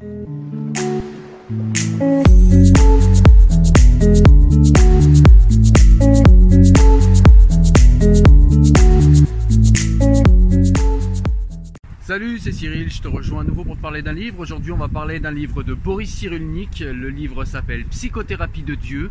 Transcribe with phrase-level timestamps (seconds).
[0.00, 0.06] Salut,
[12.38, 14.38] c'est Cyril, je te rejoins à nouveau pour te parler d'un livre.
[14.38, 16.78] Aujourd'hui, on va parler d'un livre de Boris Cyrulnik.
[16.78, 19.10] Le livre s'appelle Psychothérapie de Dieu.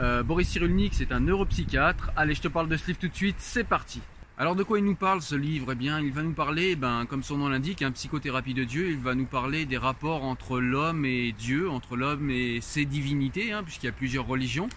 [0.00, 2.10] Euh, Boris Cyrulnik, c'est un neuropsychiatre.
[2.16, 4.00] Allez, je te parle de ce livre tout de suite, c'est parti.
[4.36, 5.70] Alors de quoi il nous parle ce livre?
[5.70, 8.90] Eh bien, il va nous parler, ben, comme son nom l'indique, un psychothérapie de Dieu.
[8.90, 13.52] Il va nous parler des rapports entre l'homme et Dieu, entre l'homme et ses divinités,
[13.52, 14.68] hein, puisqu'il y a plusieurs religions.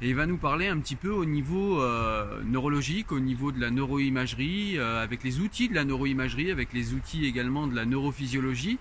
[0.00, 3.60] Et il va nous parler un petit peu au niveau euh, neurologique, au niveau de
[3.60, 7.86] la neuroimagerie, euh, avec les outils de la neuroimagerie, avec les outils également de la
[7.86, 8.78] neurophysiologie.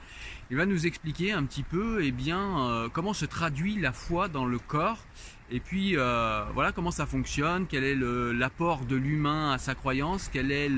[0.51, 4.27] Il va nous expliquer un petit peu eh bien, euh, comment se traduit la foi
[4.27, 5.05] dans le corps
[5.51, 10.51] et puis voilà comment ça fonctionne, quel est l'apport de l'humain à sa croyance, quel
[10.51, 10.69] est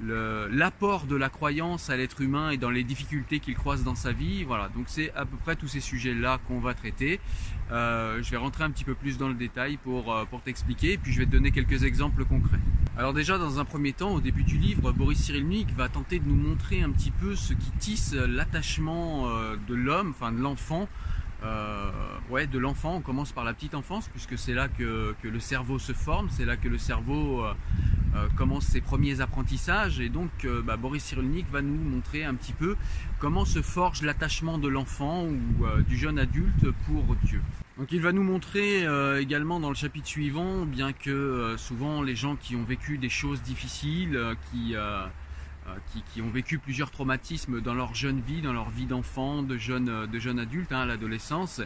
[0.00, 4.12] l'apport de la croyance à l'être humain et dans les difficultés qu'il croise dans sa
[4.12, 4.44] vie.
[4.44, 7.20] Voilà, donc c'est à peu près tous ces sujets-là qu'on va traiter.
[7.72, 10.92] Euh, je vais rentrer un petit peu plus dans le détail pour, euh, pour t'expliquer,
[10.92, 12.58] et puis je vais te donner quelques exemples concrets.
[12.98, 16.28] Alors déjà, dans un premier temps, au début du livre, Boris Cyrulnik va tenter de
[16.28, 20.88] nous montrer un petit peu ce qui tisse l'attachement euh, de l'homme, enfin de l'enfant,
[22.30, 25.78] ouais, de l'enfant, on commence par la petite enfance, puisque c'est là que, le cerveau
[25.78, 27.44] se forme, c'est là que le cerveau
[28.16, 32.34] euh, commence ses premiers apprentissages et donc euh, bah, Boris Cyrulnik va nous montrer un
[32.34, 32.74] petit peu
[33.20, 37.40] comment se forge l'attachement de l'enfant ou euh, du jeune adulte pour Dieu.
[37.78, 38.84] Donc il va nous montrer
[39.18, 43.40] également dans le chapitre suivant, bien que souvent les gens qui ont vécu des choses
[43.40, 44.74] difficiles, qui,
[46.12, 50.06] qui, ont vécu plusieurs traumatismes dans leur jeune vie, dans leur vie d'enfant, de jeune,
[50.06, 51.60] de jeune adulte, hein, à l'adolescence,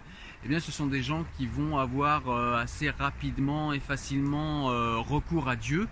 [0.45, 4.67] eh bien ce sont des gens qui vont avoir assez rapidement et facilement
[5.03, 5.89] recours à Dieu.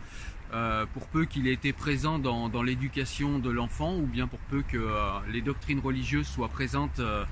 [0.55, 4.61] Euh, pour peu qu'il ait été présent dans, l'éducation de l'enfant ou bien pour peu
[4.61, 7.25] que euh, les doctrines religieuses soient présentes euh,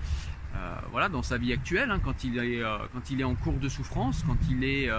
[0.91, 2.63] voilà, dans sa vie actuelle, hein, quand, il est,
[2.93, 4.91] quand il est en cours de souffrance, quand il est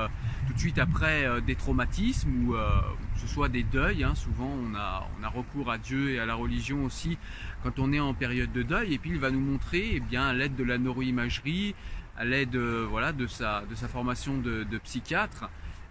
[0.47, 4.03] tout de suite après des traumatismes ou que ce soit des deuils.
[4.03, 7.17] Hein, souvent on a, on a recours à Dieu et à la religion aussi
[7.63, 10.27] quand on est en période de deuil et puis il va nous montrer eh bien,
[10.27, 11.75] à l'aide de la neuroimagerie,
[12.17, 15.49] à l'aide voilà, de, sa, de sa formation de, de psychiatre,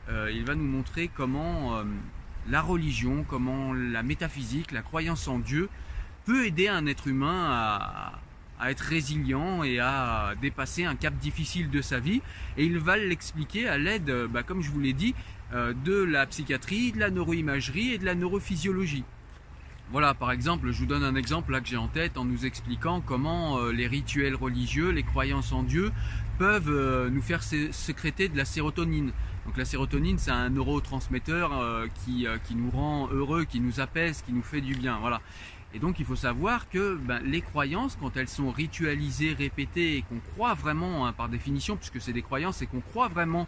[0.08, 1.82] il va nous montrer comment
[2.48, 5.68] la religion, comment la métaphysique, la croyance en Dieu
[6.24, 8.12] peut aider un être humain à,
[8.68, 12.20] être résilient et à dépasser un cap difficile de sa vie.
[12.56, 15.14] Et il va l'expliquer à l'aide, bah, comme je vous l'ai dit,
[15.54, 19.04] euh, de la psychiatrie, de la neuroimagerie et de la neurophysiologie.
[19.92, 22.46] Voilà, par exemple, je vous donne un exemple là que j'ai en tête en nous
[22.46, 25.90] expliquant comment euh, les rituels religieux, les croyances en Dieu
[26.38, 29.10] peuvent euh, nous faire sécréter de la sérotonine.
[29.46, 34.22] Donc la sérotonine, c'est un neurotransmetteur euh, qui, qui, nous rend heureux, qui nous apaise,
[34.22, 34.98] qui nous fait du bien.
[35.00, 35.20] Voilà.
[35.72, 40.02] Et donc il faut savoir que ben, les croyances, quand elles sont ritualisées, répétées et
[40.02, 43.46] qu'on croit vraiment, hein, par définition, puisque c'est des croyances et qu'on croit vraiment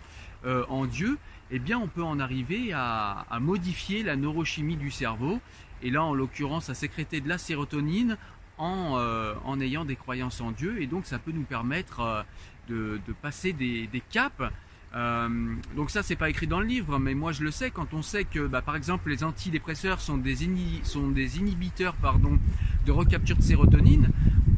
[0.69, 1.19] en Dieu,
[1.53, 5.41] eh bien on peut en arriver à, modifier la neurochimie du cerveau
[5.83, 8.17] et là en l'occurrence à sécréter de la sérotonine
[8.57, 12.23] en, euh, ayant des croyances en Dieu et donc ça peut nous permettre euh,
[12.69, 14.43] de, passer des caps.
[14.95, 15.29] Euh,
[15.75, 18.03] donc ça c'est pas écrit dans le livre mais moi je le sais quand on
[18.03, 22.39] sait que bah, par exemple les antidépresseurs sont des, inhibiteurs pardon,
[22.85, 24.11] de recapture de sérotonine.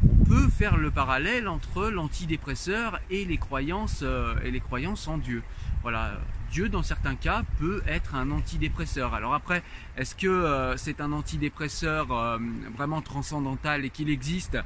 [0.03, 4.03] On peut faire le parallèle entre l'antidépresseur et les croyances
[4.43, 5.43] et les croyances en Dieu.
[5.83, 6.19] Voilà.
[6.51, 9.13] Dieu, dans certains cas, peut être un antidépresseur.
[9.13, 9.61] Alors après,
[9.97, 12.37] est-ce que euh, c'est un antidépresseur euh,
[12.75, 14.57] vraiment transcendantal et qu'il existe,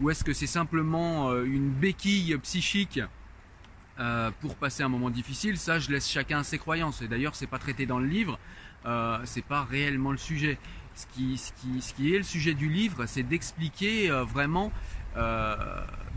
[0.00, 3.00] ou est-ce que c'est simplement euh, une béquille psychique
[4.40, 7.02] pour passer un moment difficile Ça, je laisse chacun ses croyances.
[7.02, 8.38] Et d'ailleurs, c'est pas traité dans le livre.
[9.24, 10.58] c'est pas réellement le sujet.
[10.94, 14.72] Ce qui, est le sujet du livre, c'est d'expliquer vraiment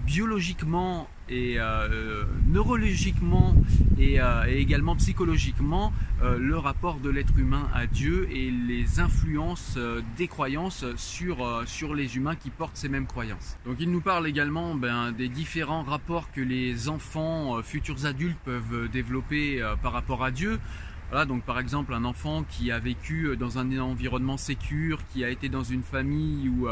[0.05, 3.55] biologiquement et euh, neurologiquement
[3.97, 9.77] et, euh, également psychologiquement euh, le rapport de l'être humain à Dieu et les influences
[10.17, 13.57] des croyances sur, sur les humains qui portent ces mêmes croyances.
[13.65, 18.89] Donc il nous parle également ben, des différents rapports que les enfants, futurs adultes peuvent
[18.91, 20.59] développer par rapport à Dieu.
[21.11, 25.29] Voilà, donc par exemple un enfant qui a vécu dans un environnement sécure, qui a
[25.29, 26.67] été dans une famille où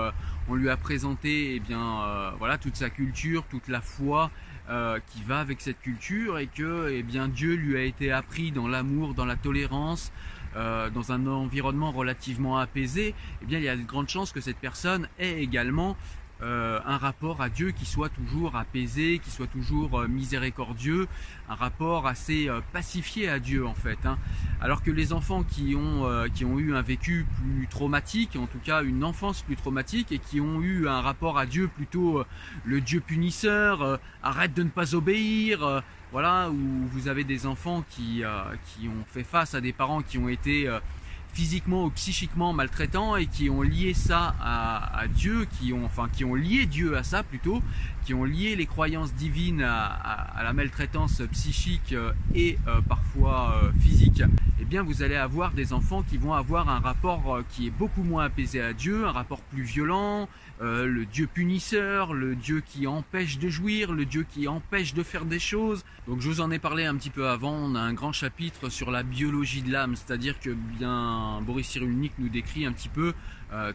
[0.48, 4.32] on lui a présenté eh bien, voilà, toute sa culture, toute la foi,
[4.70, 8.52] euh, qui va avec cette culture et que eh bien, Dieu lui a été appris
[8.52, 10.12] dans l'amour, dans la tolérance,
[10.56, 14.42] euh, dans un environnement relativement apaisé, eh bien, il y a de grandes chances que
[14.42, 15.98] cette personne ait également
[16.42, 21.08] euh, un rapport à Dieu qui soit toujours apaisé, qui soit toujours euh, miséricordieux,
[21.50, 23.98] un rapport assez euh, pacifié à Dieu en fait.
[24.06, 24.18] Hein.
[24.62, 28.60] Alors que les enfants qui ont, qui ont eu un vécu plus traumatique, en tout
[28.64, 32.24] cas une enfance plus traumatique, et qui ont eu un rapport à Dieu plutôt
[32.66, 35.82] le Dieu punisseur, arrête de ne pas obéir,
[36.12, 38.24] voilà, où vous avez des enfants qui,
[38.66, 40.70] qui ont fait face à des parents qui ont été
[41.34, 46.26] physiquement ou psychiquement maltraitants et qui ont lié ça à, Dieu, qui ont, enfin, qui
[46.26, 47.62] ont lié Dieu à ça plutôt,
[48.10, 53.72] qui ont lié les croyances divines à, la maltraitance psychique euh, et euh, parfois euh,
[53.82, 54.24] physique,
[54.60, 58.02] eh bien vous allez avoir des enfants qui vont avoir un rapport qui est beaucoup
[58.02, 60.28] moins apaisé à Dieu, un rapport plus violent,
[60.60, 65.26] le Dieu punisseur, le Dieu qui empêche de jouir, le Dieu qui empêche de faire
[65.26, 65.86] des choses.
[66.08, 68.70] Donc je vous en ai parlé un petit peu avant, on a un grand chapitre
[68.70, 73.14] sur la biologie de l'âme, c'est-à-dire que bien Boris Cyrulnik nous décrit un petit peu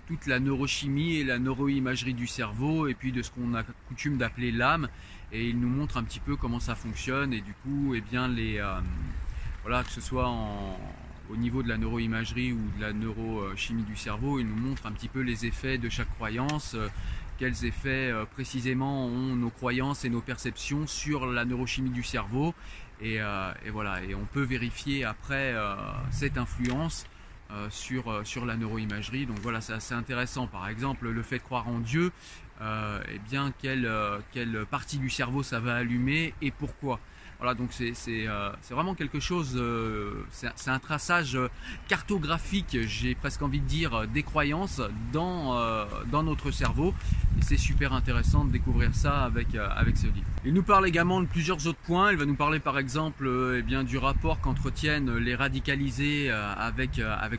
[0.06, 4.18] toute la neurochimie et la neuroimagerie du cerveau et puis de ce qu'on a coutume
[4.18, 4.88] d'appeler l'âme.
[5.32, 7.32] Et il nous montre un petit peu comment ça fonctionne.
[7.32, 8.80] Et du coup eh bien les euh,
[9.62, 10.32] voilà que ce soit
[11.30, 14.92] au niveau de la neuroimagerie ou de la neurochimie du cerveau il nous montre un
[14.92, 16.88] petit peu les effets de chaque croyance euh,
[17.38, 22.54] quels effets euh, précisément ont nos croyances et nos perceptions sur la neurochimie du cerveau.
[23.00, 24.02] Et, et voilà.
[24.04, 25.52] Et on peut vérifier après
[26.12, 27.06] cette influence
[27.70, 29.26] sur, sur la neuroimagerie.
[29.26, 30.46] Donc voilà, c'est assez intéressant.
[30.46, 32.10] Par exemple, le fait de croire en Dieu,
[32.60, 37.00] euh, eh bien euh, quelle, partie du cerveau ça va allumer et pourquoi?
[37.52, 39.62] Donc c'est euh, vraiment quelque chose,
[40.30, 41.38] c'est un traçage
[41.88, 44.80] cartographique, j'ai presque envie de dire, des croyances
[45.12, 45.54] dans,
[46.22, 46.94] notre cerveau.
[47.38, 50.26] Et c'est super intéressant de découvrir ça avec, ce livre.
[50.46, 52.12] Il nous parle également de plusieurs autres points.
[52.12, 56.96] Il va nous parler par exemple eh du rapport qu'entretiennent les radicalisés avec,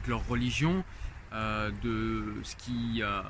[0.08, 0.84] leur religion.
[1.36, 3.22] Euh, de, ce qui, euh,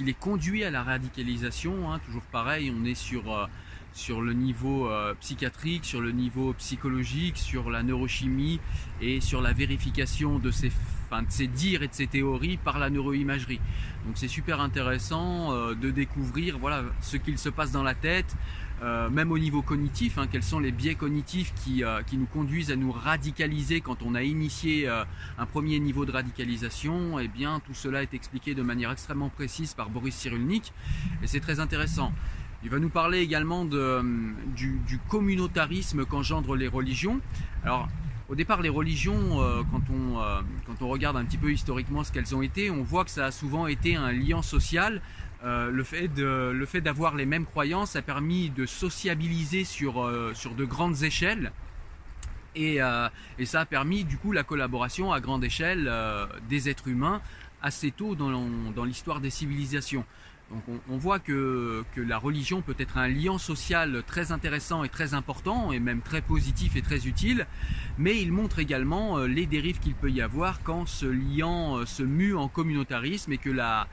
[0.00, 1.92] les conduit à la radicalisation.
[1.92, 2.00] Hein.
[2.04, 3.46] toujours pareil, on est sur, euh,
[3.94, 8.60] sur le niveau psychiatrique, sur le niveau psychologique, sur la neurochimie
[9.00, 12.90] et sur la vérification de ces, de ces dires et de ces théories par la
[12.90, 13.60] neuroimagerie.
[14.04, 18.36] Donc c'est super intéressant de découvrir voilà, ce qu'il se passe dans la tête,
[18.82, 22.72] euh, même au niveau cognitif, hein, quels sont les biais cognitifs euh, qui, nous conduisent
[22.72, 25.04] à nous radicaliser quand on a initié euh,
[25.38, 29.74] un premier niveau de radicalisation, eh bien tout cela est expliqué de manière extrêmement précise
[29.74, 30.72] par Boris Cyrulnik
[31.22, 32.12] et c'est très intéressant.
[32.64, 37.20] Il va nous parler également du, communautarisme qu'engendrent les religions.
[37.62, 37.88] Alors,
[38.28, 39.38] au départ, les religions,
[39.70, 40.16] quand, on,
[40.66, 43.26] quand on regarde un petit peu historiquement ce qu'elles ont été, on voit que ça
[43.26, 45.02] a souvent été un lien social
[45.44, 50.54] euh, le fait le d'avoir les mêmes croyances a permis de sociabiliser sur, euh, sur
[50.54, 51.52] de grandes échelles
[52.54, 53.08] et, euh,
[53.38, 55.92] et, ça a permis du coup la collaboration à grande échelle
[56.48, 57.20] des êtres humains
[57.60, 58.30] assez tôt dans,
[58.74, 60.04] dans l'histoire des civilisations.
[60.54, 65.12] Donc on, voit que, la religion peut être un lien social très intéressant et très
[65.12, 67.46] important, et même très positif et très utile,
[67.98, 72.36] mais il montre également les dérives qu'il peut y avoir quand ce lien se mue
[72.36, 73.88] en communautarisme et que la,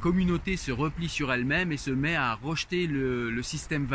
[0.00, 3.86] communauté se replie sur elle-même et se met à rejeter les systèmes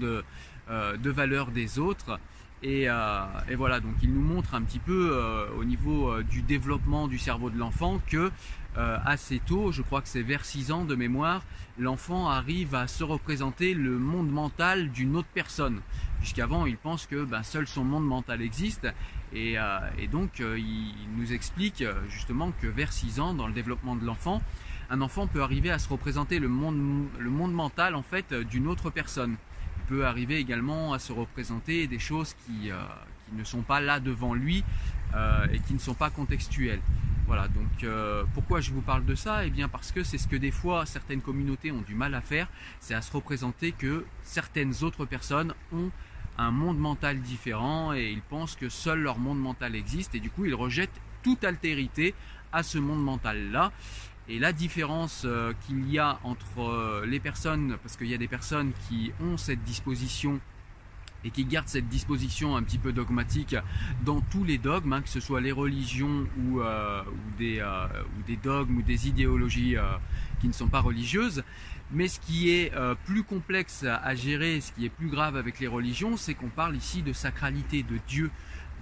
[0.00, 0.24] de,
[0.68, 2.18] euh, de valeurs des autres.
[2.64, 7.06] Euh, et, voilà, donc il nous montre un petit peu euh, au niveau du développement
[7.06, 8.32] du cerveau de l'enfant que
[8.76, 11.42] assez tôt, je crois que c'est vers 6 ans de mémoire,
[11.78, 15.80] l'enfant arrive à se représenter le monde mental d'une autre personne.
[16.20, 18.86] Puisqu'avant, il pense que ben, seul son monde mental existe
[19.34, 23.52] euh, et, donc, euh, il nous explique euh, justement que vers 6 ans, dans le
[23.52, 24.40] développement de l'enfant,
[24.88, 28.68] un enfant peut arriver à se représenter le monde, le monde mental en fait d'une
[28.68, 29.36] autre personne.
[29.78, 32.70] Il peut arriver également à se représenter des choses qui
[33.32, 34.62] ne sont pas là devant lui
[35.52, 36.80] et qui ne sont pas contextuelles.
[37.26, 37.84] Voilà, donc
[38.34, 39.44] pourquoi je vous parle de ça?
[39.44, 42.20] Eh bien parce que c'est ce que des fois certaines communautés ont du mal à
[42.20, 45.90] faire, c'est à se représenter que certaines autres personnes ont
[46.38, 50.30] un monde mental différent et ils pensent que seul leur monde mental existe et du
[50.30, 52.14] coup ils rejettent toute altérité
[52.52, 53.72] à ce monde mental là.
[54.28, 58.18] Et la différence euh, qu'il y a entre euh, les personnes, parce qu'il y a
[58.18, 60.40] des personnes qui ont cette disposition
[61.26, 63.56] et qui gardent cette disposition un petit peu dogmatique
[64.04, 68.78] dans tous les dogmes, hein, que ce soit les religions ou, euh, ou, des, dogmes
[68.78, 69.76] ou des idéologies
[70.40, 71.42] qui ne sont pas religieuses.
[71.92, 75.60] Mais ce qui est euh, plus complexe à, gérer, ce qui est plus grave avec
[75.60, 78.30] les religions, c'est qu'on parle ici de sacralité, de Dieu.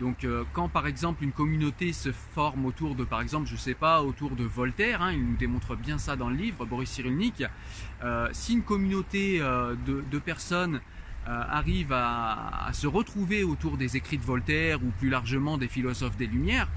[0.00, 3.74] Donc euh, quand par exemple une communauté se forme autour de, par exemple, je sais
[3.74, 7.44] pas, autour de Voltaire, hein, il nous démontre bien ça dans le livre, Boris Cyrulnik,
[8.02, 10.80] euh, si une communauté de, personnes
[11.26, 16.26] arrive à, se retrouver autour des écrits de Voltaire ou plus largement des philosophes des
[16.26, 16.68] Lumières,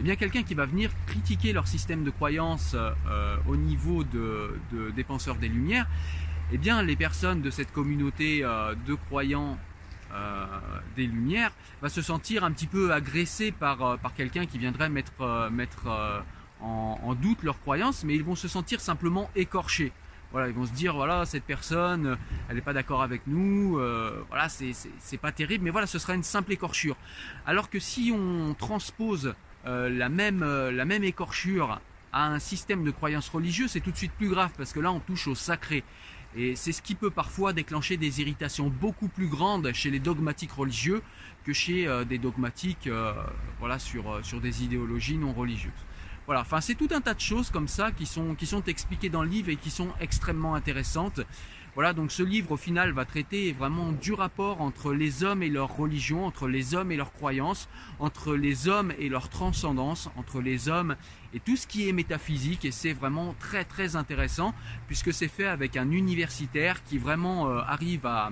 [0.00, 4.58] eh bien quelqu'un qui va venir critiquer leur système de croyance euh, au niveau de,
[4.96, 5.86] des penseurs des Lumières,
[6.52, 9.58] eh bien les personnes de cette communauté euh, de croyants
[10.14, 10.46] euh,
[10.96, 11.52] des Lumières
[11.82, 16.22] va se sentir un petit peu agressé par, par quelqu'un qui viendrait mettre, mettre
[16.62, 19.92] en, en, doute leurs croyances, mais ils vont se sentir simplement écorchés.
[20.32, 22.16] Voilà, ils vont se dire voilà cette personne,
[22.48, 26.14] elle n'est pas d'accord avec nous, euh, voilà c'est pas terrible, mais voilà ce sera
[26.14, 26.96] une simple écorchure.
[27.46, 29.34] Alors que si on transpose
[29.66, 31.80] euh, la même euh, la même écorchure
[32.12, 34.92] à un système de croyance religieuse, c'est tout de suite plus grave parce que là
[34.92, 35.82] on touche au sacré.
[36.36, 40.52] Et c'est ce qui peut parfois déclencher des irritations beaucoup plus grandes chez les dogmatiques
[40.52, 41.02] religieux
[41.44, 42.88] que chez des dogmatiques
[43.58, 45.72] voilà, sur, sur des idéologies non religieuses.
[46.30, 49.08] Voilà, enfin c'est tout un tas de choses comme ça qui sont, qui sont expliquées
[49.08, 51.22] dans le livre et qui sont extrêmement intéressantes.
[51.74, 55.48] Voilà, donc ce livre au final va traiter vraiment du rapport entre les hommes et
[55.48, 57.68] leur religion, entre les hommes et leurs croyances,
[57.98, 60.94] entre les hommes et leur transcendance, entre les hommes
[61.34, 64.54] et tout ce qui est métaphysique et c'est vraiment très très intéressant
[64.86, 68.30] puisque c'est fait avec un universitaire qui vraiment euh, arrive à,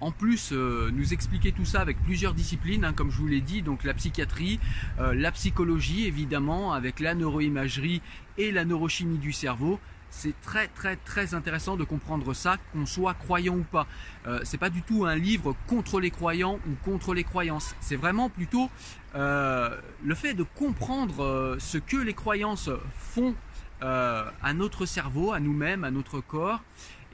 [0.00, 3.40] en plus euh, nous expliquer tout ça avec plusieurs disciplines, hein, comme je vous l'ai
[3.40, 4.58] dit, donc la psychiatrie,
[4.98, 8.00] euh, la psychologie évidemment, avec la neuroimagerie
[8.38, 9.78] et la neurochimie du cerveau.
[10.10, 13.86] C'est très très très intéressant de comprendre ça, qu'on soit croyant ou pas.
[14.26, 17.74] Euh, c'est pas du tout un livre contre les croyants ou contre les croyances.
[17.80, 18.70] C'est vraiment plutôt
[19.14, 23.34] le fait de comprendre ce que les croyances font
[23.82, 26.62] à notre cerveau, à nous-mêmes, à notre corps,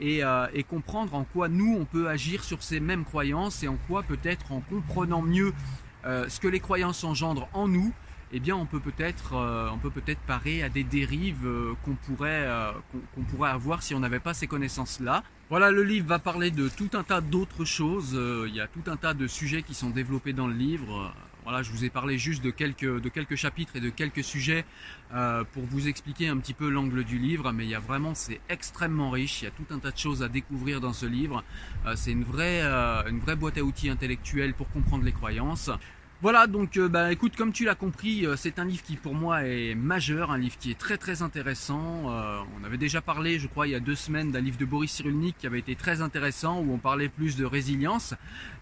[0.01, 3.77] euh, et, comprendre en quoi nous on peut agir sur ces mêmes croyances et en
[3.89, 5.53] quoi peut-être en comprenant mieux
[6.05, 7.93] euh, ce que les croyances engendrent en nous,
[8.33, 11.49] eh bien on peut peut-être euh, peut peut-être parer à des dérives
[11.85, 12.49] qu'on pourrait
[13.29, 15.25] pourrait avoir si on n'avait pas ces connaissances là.
[15.51, 18.19] Voilà, le livre va parler de tout un tas d'autres choses.
[18.47, 21.13] il y a tout un tas de sujets qui sont développés dans le livre.
[21.49, 24.67] Voilà, je vous ai parlé juste de quelques, chapitres et de quelques sujets
[25.15, 28.15] euh, pour vous expliquer un petit peu l'angle du livre, mais il y a vraiment,
[28.15, 31.07] c'est extrêmement riche, il y a tout un tas de choses à découvrir dans ce
[31.07, 31.43] livre.
[31.87, 35.71] Euh, c'est une vraie, euh, une vraie boîte à outils intellectuelle pour comprendre les croyances.
[36.21, 39.15] Voilà, donc euh, bah, écoute, comme tu l'as compris, euh, c'est un livre qui pour
[39.15, 42.11] moi est majeur, un livre qui est très très intéressant.
[42.11, 44.65] Euh, on avait déjà parlé, je crois, il y a deux semaines d'un livre de
[44.65, 48.15] Boris Cyrulnik qui avait été très intéressant, où on parlait plus de résilience.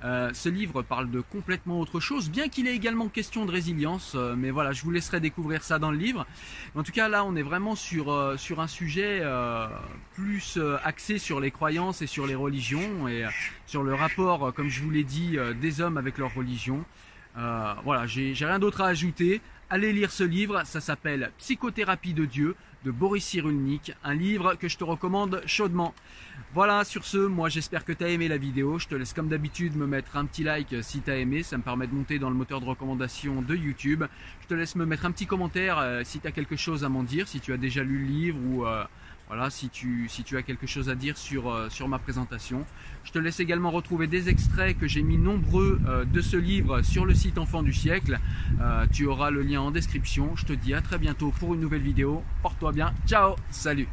[0.02, 4.50] ce livre parle de complètement autre chose, bien qu'il ait également question de résilience, mais
[4.50, 6.26] voilà, je vous laisserai découvrir ça dans le livre.
[6.74, 9.22] En tout cas, là, on est vraiment sur, sur un sujet
[10.14, 13.24] plus axé sur les croyances et sur les religions, et
[13.64, 16.84] sur le rapport, comme je vous l'ai dit, des hommes avec leur religion.
[17.38, 19.40] Euh, voilà, j'ai rien d'autre à ajouter.
[19.68, 24.68] Allez lire ce livre, ça s'appelle Psychothérapie de Dieu de Boris Cyrulnik, un livre que
[24.68, 25.92] je te recommande chaudement.
[26.54, 28.78] Voilà, sur ce, moi j'espère que tu as aimé la vidéo.
[28.78, 31.58] Je te laisse comme d'habitude me mettre un petit like si tu as aimé, ça
[31.58, 34.04] me permet de monter dans le moteur de recommandation de YouTube.
[34.42, 36.88] Je te laisse me mettre un petit commentaire euh, si tu as quelque chose à
[36.88, 38.66] m'en dire, si tu as déjà lu le livre ou...
[38.66, 38.84] Euh,
[39.28, 42.64] voilà, si tu, as quelque chose à dire sur, euh, sur ma présentation.
[43.04, 46.82] Je te laisse également retrouver des extraits que j'ai mis nombreux euh, de ce livre
[46.82, 48.20] sur le site Enfant du siècle.
[48.60, 50.36] Euh, tu auras le lien en description.
[50.36, 52.22] Je te dis à très bientôt pour une nouvelle vidéo.
[52.42, 52.94] Porte-toi bien.
[53.06, 53.34] Ciao.
[53.50, 53.88] Salut.